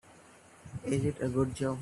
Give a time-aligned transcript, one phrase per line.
[0.85, 1.77] Is it a good job?